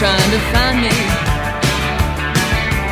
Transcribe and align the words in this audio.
trying 0.00 0.32
to 0.32 0.40
find 0.48 0.80
me. 0.80 0.96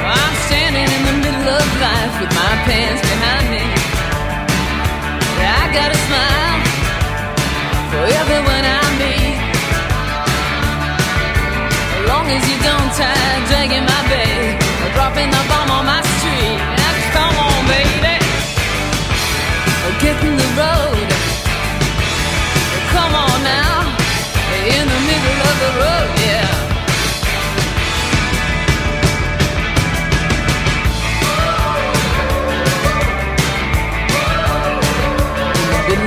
I'm 0.04 0.34
standing 0.44 0.84
in 0.84 1.02
the 1.08 1.16
middle 1.24 1.48
of 1.56 1.68
life 1.80 2.14
with 2.20 2.32
my 2.36 2.52
pants 2.68 3.00
behind 3.00 3.48
me. 3.48 3.64
I 5.40 5.64
got 5.72 5.88
a 5.88 5.98
smile 6.04 6.60
for 7.88 8.04
everyone 8.12 8.60
I 8.60 8.84
meet. 9.00 9.40
As 11.96 12.04
long 12.12 12.28
as 12.28 12.44
you 12.44 12.58
don't 12.60 12.90
try 12.92 13.16
dragging 13.48 13.88
my 13.88 14.02
bag 14.12 14.60
or 14.84 14.92
dropping 14.92 15.30
the 15.32 15.42
bomb 15.48 15.70
on 15.80 15.84
my 15.88 16.04
street. 16.12 16.60
Come 17.16 17.36
on, 17.40 17.60
baby. 17.72 18.20
Get 20.04 20.16
in 20.28 20.36
the 20.36 20.50
road. 20.60 21.08
Come 22.92 23.14
on 23.16 23.38
now. 23.56 23.96
In 24.76 24.84
the 24.92 25.00
middle 25.08 25.40
of 25.48 25.56
the 25.64 25.72
road, 25.80 25.97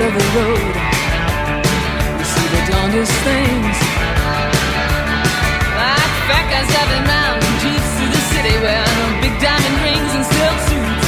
the 0.10 0.26
road. 0.34 0.74
You 2.18 2.26
see 2.26 2.48
the 2.50 2.62
darndest 2.74 3.14
things. 3.22 3.78
Like 5.78 6.14
fat 6.26 6.46
guys 6.50 6.66
driving 6.74 7.06
around 7.06 7.38
in 7.46 7.54
jeeps 7.62 7.90
through 8.02 8.10
the 8.10 8.24
city 8.34 8.56
wearing 8.66 9.14
big 9.22 9.36
diamond 9.38 9.78
rings 9.86 10.12
and 10.18 10.26
silk 10.26 10.58
suits. 10.74 11.06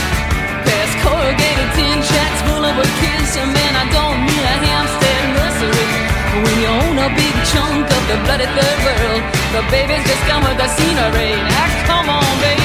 Past 0.61 0.93
corrugated 1.01 1.69
tin 1.73 1.97
shacks 2.05 2.41
full 2.45 2.61
of 2.61 2.75
a 2.77 2.87
kiss. 3.01 3.33
And 3.33 3.49
man, 3.49 3.73
I 3.81 3.85
don't 3.89 4.19
mean 4.29 4.43
a 4.45 4.55
Hampstead 4.61 5.23
nursery. 5.41 5.89
When 6.45 6.55
you 6.61 6.69
own 6.69 6.95
a 7.01 7.09
big 7.17 7.35
chunk 7.49 7.89
of 7.89 8.03
the 8.13 8.17
bloody 8.29 8.45
third 8.45 8.77
world, 8.85 9.23
the 9.57 9.61
babies 9.73 10.05
just 10.05 10.23
come 10.29 10.45
with 10.45 10.61
the 10.61 10.69
scenery. 10.69 11.33
Now 11.49 11.65
come 11.89 12.07
on, 12.13 12.29
baby. 12.45 12.62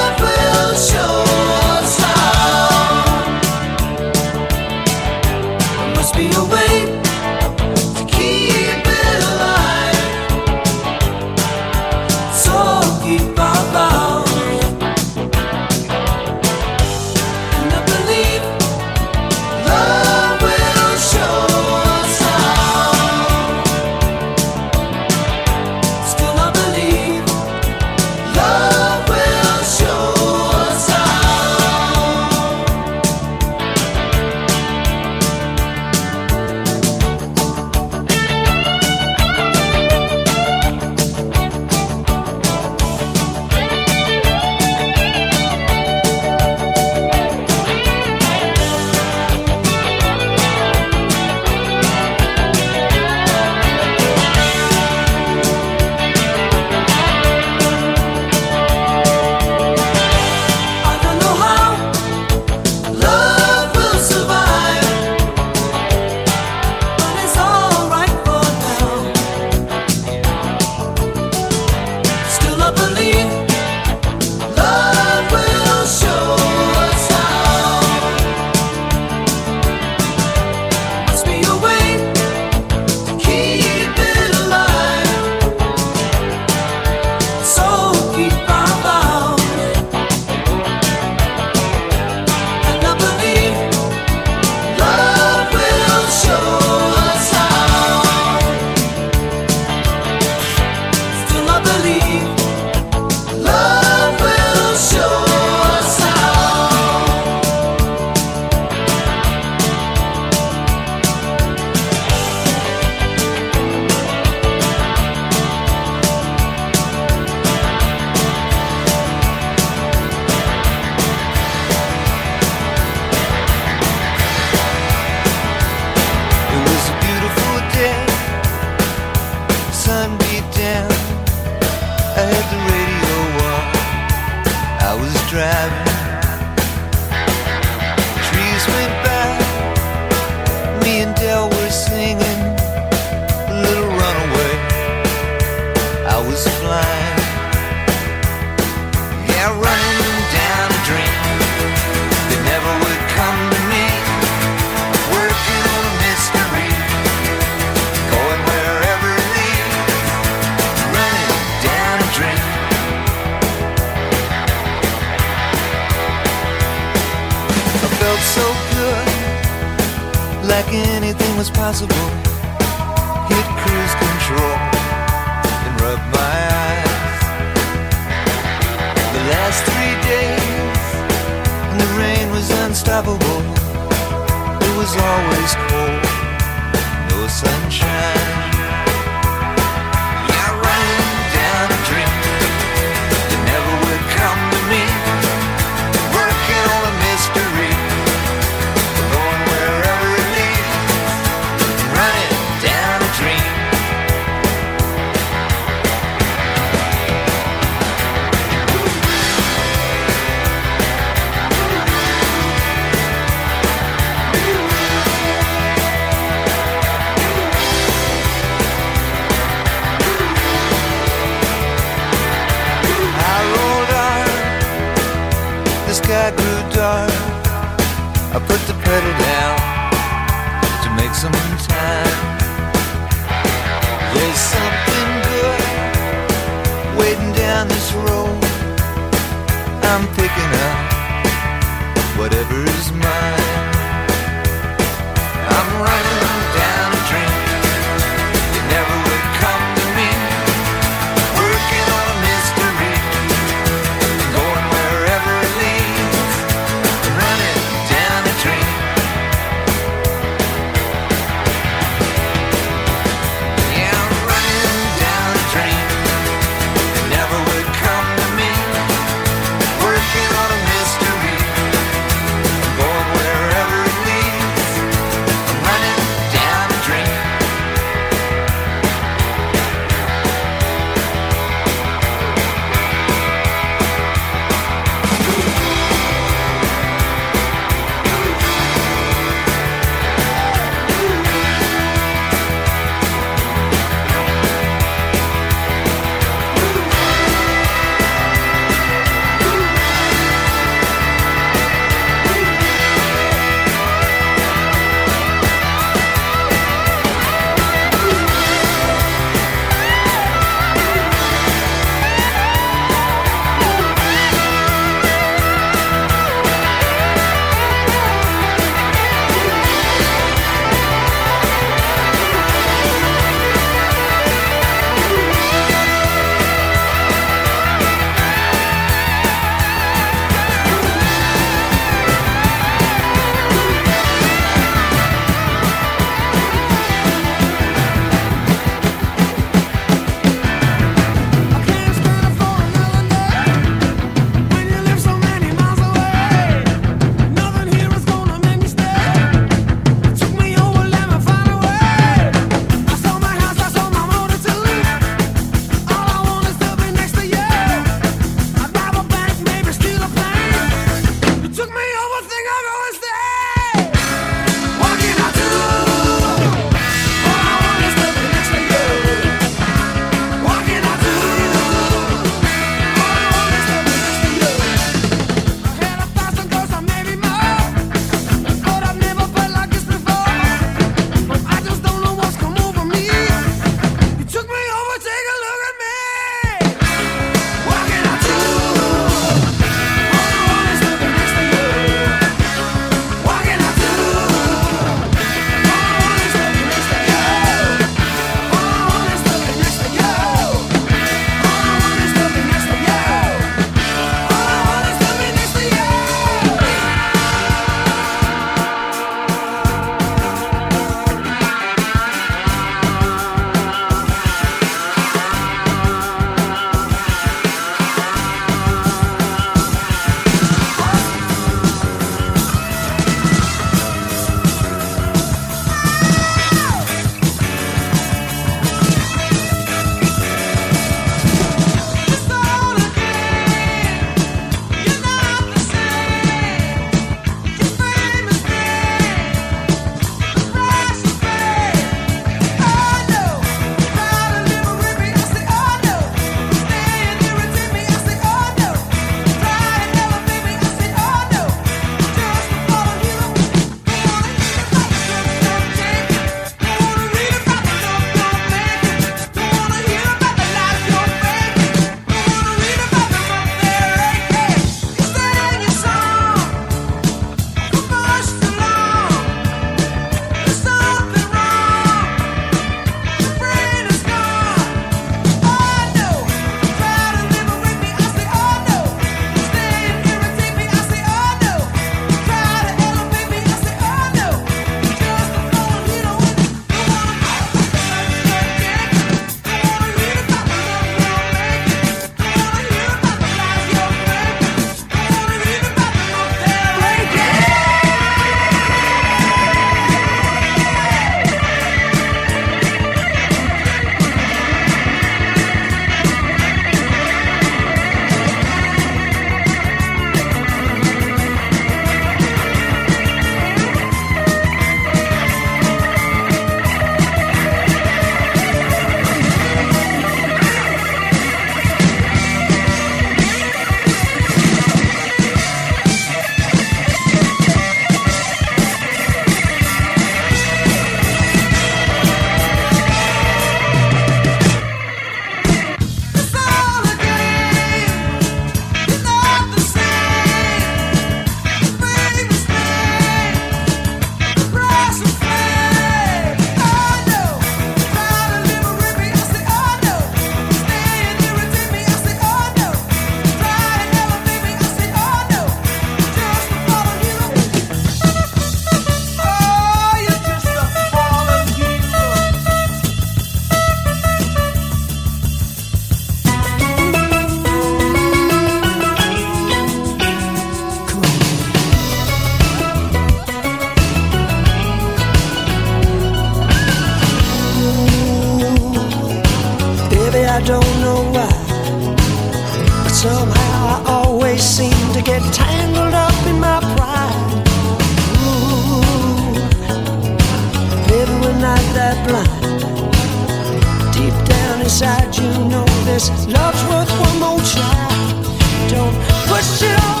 Inside, 594.81 595.15
you 595.17 595.29
know 595.49 595.65
this 595.85 596.09
love's 596.27 596.63
worth 596.65 596.89
one 596.99 597.19
more 597.19 597.39
try. 597.39 598.67
Don't 598.69 598.95
push 599.27 599.61
it 599.61 599.83
all 599.83 600.00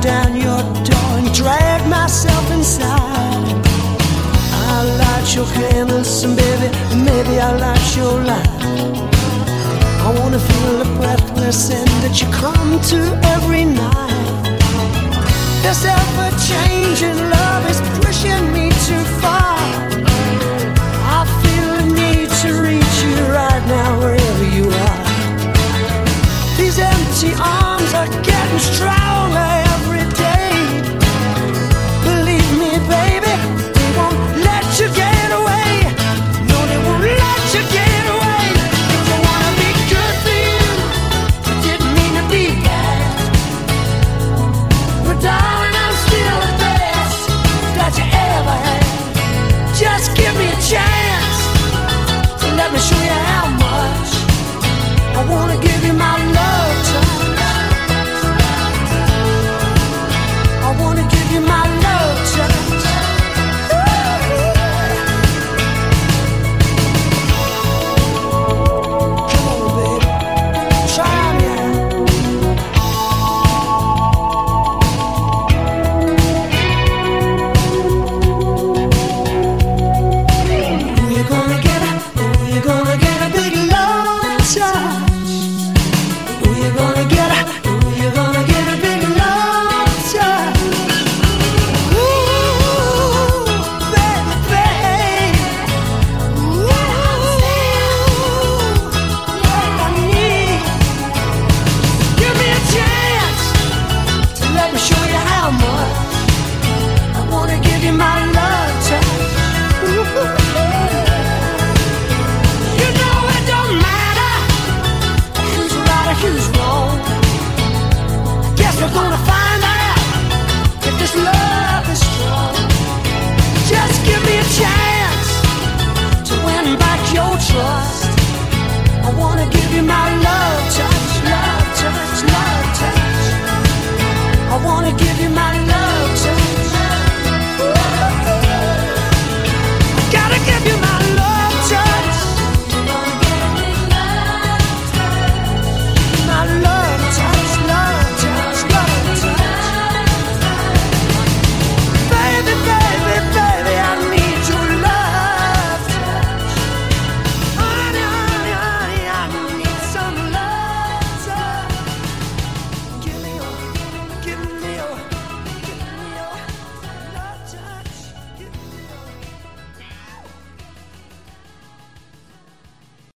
down 0.00 0.36
your 0.36 0.62
door 0.84 1.10
and 1.18 1.32
drag 1.34 1.86
myself 1.88 2.50
inside. 2.50 3.46
I 4.72 4.82
light 5.02 5.34
your 5.34 5.46
candles 5.46 6.22
and 6.24 6.36
baby, 6.36 6.68
maybe 7.08 7.40
I 7.40 7.50
light 7.56 7.96
your 7.96 8.16
light. 8.24 8.50
I 10.06 10.08
wanna 10.18 10.38
feel 10.38 10.78
the 10.82 10.90
breathless 10.98 11.70
end 11.70 11.90
that 12.04 12.14
you 12.20 12.28
come 12.32 12.80
to 12.92 13.00
every 13.34 13.64
night. 13.64 14.58
This 15.62 15.84
ever-changing 15.84 17.20
love 17.36 17.62
is 17.72 17.80
pushing 18.00 18.44
me 18.52 18.70
too 18.88 19.04
far. 19.20 19.58
I 21.16 21.20
feel 21.42 21.68
the 21.78 21.86
need 22.00 22.28
to 22.42 22.48
reach 22.68 22.96
you 23.04 23.16
right 23.38 23.64
now 23.76 23.98
wherever 24.00 24.46
you 24.56 24.66
are. 24.88 25.00
These 26.56 26.78
empty 26.78 27.32
arms 27.38 27.92
are 27.94 28.08
getting 28.22 28.58
strapped. 28.58 28.99